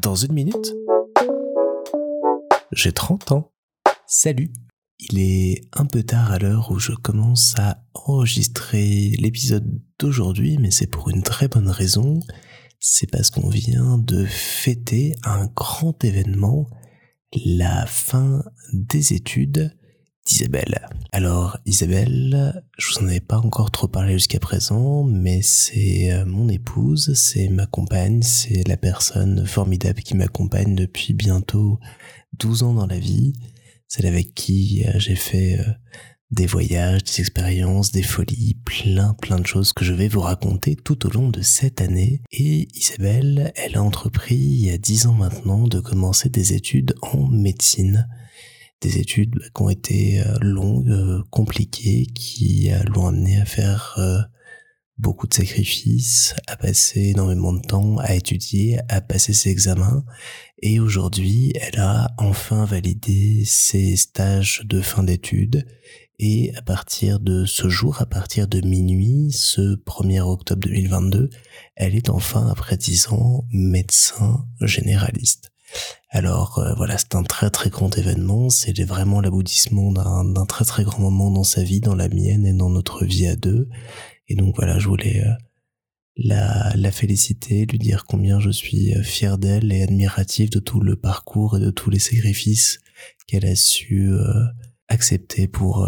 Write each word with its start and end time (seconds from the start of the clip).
Dans 0.00 0.14
une 0.14 0.32
minute, 0.32 0.74
j'ai 2.72 2.92
30 2.92 3.32
ans. 3.32 3.52
Salut 4.06 4.52
Il 4.98 5.18
est 5.18 5.62
un 5.72 5.86
peu 5.86 6.02
tard 6.02 6.32
à 6.32 6.38
l'heure 6.38 6.70
où 6.70 6.78
je 6.78 6.92
commence 6.92 7.54
à 7.58 7.82
enregistrer 7.94 9.12
l'épisode 9.18 9.66
d'aujourd'hui, 9.98 10.58
mais 10.58 10.70
c'est 10.70 10.86
pour 10.86 11.10
une 11.10 11.22
très 11.22 11.48
bonne 11.48 11.68
raison. 11.68 12.20
C'est 12.80 13.10
parce 13.10 13.30
qu'on 13.30 13.48
vient 13.48 13.98
de 13.98 14.24
fêter 14.24 15.16
un 15.24 15.46
grand 15.46 16.04
événement, 16.04 16.68
la 17.44 17.86
fin 17.86 18.44
des 18.72 19.14
études 19.14 19.76
Isabelle. 20.30 20.88
Alors 21.12 21.58
Isabelle, 21.64 22.62
je 22.76 22.88
vous 22.88 23.04
en 23.04 23.08
avais 23.08 23.20
pas 23.20 23.38
encore 23.38 23.70
trop 23.70 23.88
parlé 23.88 24.14
jusqu'à 24.14 24.38
présent, 24.38 25.04
mais 25.04 25.40
c'est 25.42 26.12
euh, 26.12 26.24
mon 26.26 26.48
épouse, 26.48 27.12
c'est 27.14 27.48
ma 27.48 27.66
compagne, 27.66 28.22
c'est 28.22 28.66
la 28.68 28.76
personne 28.76 29.46
formidable 29.46 30.02
qui 30.02 30.16
m'accompagne 30.16 30.74
depuis 30.74 31.14
bientôt 31.14 31.78
12 32.34 32.62
ans 32.62 32.74
dans 32.74 32.86
la 32.86 32.98
vie, 32.98 33.32
celle 33.86 34.06
avec 34.06 34.34
qui 34.34 34.84
euh, 34.86 34.98
j'ai 34.98 35.16
fait 35.16 35.58
euh, 35.58 35.72
des 36.30 36.46
voyages, 36.46 37.04
des 37.04 37.20
expériences, 37.20 37.90
des 37.90 38.02
folies, 38.02 38.58
plein 38.64 39.14
plein 39.14 39.40
de 39.40 39.46
choses 39.46 39.72
que 39.72 39.84
je 39.84 39.94
vais 39.94 40.08
vous 40.08 40.20
raconter 40.20 40.76
tout 40.76 41.06
au 41.06 41.10
long 41.10 41.30
de 41.30 41.40
cette 41.40 41.80
année. 41.80 42.22
Et 42.32 42.68
Isabelle, 42.74 43.52
elle 43.56 43.76
a 43.76 43.82
entrepris 43.82 44.36
il 44.36 44.66
y 44.66 44.70
a 44.70 44.78
10 44.78 45.06
ans 45.06 45.14
maintenant 45.14 45.66
de 45.66 45.80
commencer 45.80 46.28
des 46.28 46.52
études 46.52 46.94
en 47.00 47.26
médecine 47.26 48.06
des 48.80 48.98
études 48.98 49.38
qui 49.54 49.62
ont 49.62 49.70
été 49.70 50.20
euh, 50.20 50.38
longues, 50.40 50.88
euh, 50.88 51.22
compliquées, 51.30 52.06
qui 52.14 52.70
euh, 52.70 52.82
l'ont 52.94 53.08
amené 53.08 53.40
à 53.40 53.44
faire 53.44 53.98
beaucoup 54.98 55.28
de 55.28 55.34
sacrifices, 55.34 56.34
à 56.48 56.56
passer 56.56 57.10
énormément 57.10 57.52
de 57.52 57.60
temps 57.60 57.98
à 57.98 58.14
étudier, 58.14 58.80
à 58.88 59.00
passer 59.00 59.32
ses 59.32 59.50
examens. 59.50 60.04
Et 60.60 60.80
aujourd'hui, 60.80 61.52
elle 61.54 61.78
a 61.78 62.10
enfin 62.18 62.64
validé 62.64 63.44
ses 63.44 63.96
stages 63.96 64.62
de 64.64 64.80
fin 64.80 65.04
d'études. 65.04 65.66
Et 66.20 66.52
à 66.56 66.62
partir 66.62 67.20
de 67.20 67.44
ce 67.44 67.68
jour, 67.68 68.02
à 68.02 68.06
partir 68.06 68.48
de 68.48 68.60
minuit, 68.60 69.30
ce 69.30 69.76
1er 69.76 70.20
octobre 70.20 70.62
2022, 70.62 71.30
elle 71.76 71.94
est 71.94 72.10
enfin, 72.10 72.48
après 72.48 72.76
10 72.76 73.08
ans, 73.08 73.44
médecin 73.52 74.44
généraliste. 74.60 75.52
Alors 76.10 76.58
euh, 76.58 76.74
voilà, 76.74 76.96
c'est 76.96 77.14
un 77.14 77.22
très 77.22 77.50
très 77.50 77.68
grand 77.68 77.96
événement, 77.98 78.48
c'est 78.48 78.82
vraiment 78.82 79.20
l'aboutissement 79.20 79.92
d'un 79.92 80.46
très 80.46 80.64
très 80.64 80.82
grand 80.82 81.00
moment 81.00 81.30
dans 81.30 81.44
sa 81.44 81.62
vie, 81.62 81.80
dans 81.80 81.94
la 81.94 82.08
mienne 82.08 82.46
et 82.46 82.54
dans 82.54 82.70
notre 82.70 83.04
vie 83.04 83.26
à 83.26 83.36
deux. 83.36 83.68
Et 84.28 84.34
donc 84.34 84.56
voilà, 84.56 84.78
je 84.78 84.88
voulais 84.88 85.22
euh, 85.26 85.32
la, 86.16 86.72
la 86.74 86.90
féliciter, 86.90 87.66
lui 87.66 87.78
dire 87.78 88.06
combien 88.06 88.40
je 88.40 88.50
suis 88.50 88.94
euh, 88.94 89.02
fier 89.02 89.36
d'elle 89.36 89.70
et 89.70 89.82
admiratif 89.82 90.48
de 90.48 90.60
tout 90.60 90.80
le 90.80 90.96
parcours 90.96 91.58
et 91.58 91.60
de 91.60 91.70
tous 91.70 91.90
les 91.90 91.98
sacrifices 91.98 92.80
qu'elle 93.26 93.44
a 93.44 93.54
su 93.54 94.10
accepter 94.88 95.46
pour 95.46 95.86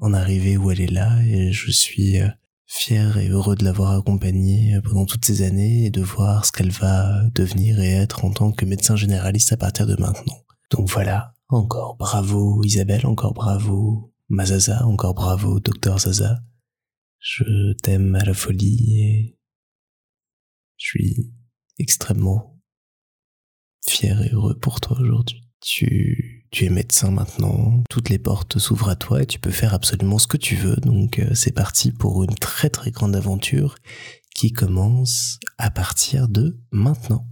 en 0.00 0.14
arriver 0.14 0.56
où 0.56 0.70
elle 0.70 0.80
est 0.80 0.90
là. 0.90 1.22
Et 1.22 1.52
je 1.52 1.70
suis 1.70 2.18
fier 2.66 3.16
et 3.18 3.28
heureux 3.28 3.56
de 3.56 3.64
l'avoir 3.64 3.92
accompagnée 3.92 4.78
pendant 4.82 5.06
toutes 5.06 5.24
ces 5.24 5.42
années 5.42 5.86
et 5.86 5.90
de 5.90 6.02
voir 6.02 6.44
ce 6.44 6.52
qu'elle 6.52 6.70
va 6.70 7.22
devenir 7.34 7.80
et 7.80 7.92
être 7.92 8.24
en 8.24 8.30
tant 8.30 8.52
que 8.52 8.64
médecin 8.64 8.96
généraliste 8.96 9.52
à 9.52 9.56
partir 9.56 9.86
de 9.86 9.96
maintenant. 10.00 10.44
Donc 10.70 10.90
voilà, 10.90 11.34
encore 11.48 11.96
bravo 11.96 12.62
Isabelle, 12.64 13.06
encore 13.06 13.34
bravo 13.34 14.12
Mazaza, 14.28 14.84
encore 14.86 15.14
bravo 15.14 15.60
Docteur 15.60 16.00
Zaza. 16.00 16.40
Je 17.20 17.72
t'aime 17.82 18.14
à 18.16 18.24
la 18.24 18.34
folie 18.34 19.00
et 19.00 19.38
je 20.76 20.86
suis 20.86 21.32
extrêmement 21.78 22.60
fier 23.86 24.20
et 24.22 24.30
heureux 24.30 24.58
pour 24.58 24.80
toi 24.80 24.98
aujourd'hui. 25.00 25.45
Tu 25.68 26.44
es 26.60 26.68
médecin 26.70 27.10
maintenant, 27.10 27.82
toutes 27.90 28.08
les 28.08 28.20
portes 28.20 28.60
s'ouvrent 28.60 28.88
à 28.88 28.94
toi 28.94 29.22
et 29.22 29.26
tu 29.26 29.40
peux 29.40 29.50
faire 29.50 29.74
absolument 29.74 30.18
ce 30.18 30.28
que 30.28 30.36
tu 30.36 30.54
veux. 30.54 30.76
Donc 30.76 31.18
euh, 31.18 31.34
c'est 31.34 31.50
parti 31.50 31.90
pour 31.90 32.22
une 32.22 32.36
très 32.36 32.70
très 32.70 32.92
grande 32.92 33.16
aventure 33.16 33.74
qui 34.32 34.52
commence 34.52 35.40
à 35.58 35.70
partir 35.70 36.28
de 36.28 36.56
maintenant. 36.70 37.26